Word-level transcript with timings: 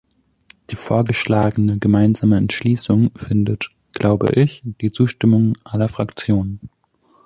Die 0.71 0.75
vorgeschlagene 0.75 1.77
gemeinsame 1.77 2.35
Entschließung 2.37 3.11
findet, 3.15 3.69
glaube 3.93 4.33
ich, 4.33 4.63
die 4.65 4.91
Zustimmung 4.91 5.59
aller 5.63 5.89
Fraktionen. 5.89 6.71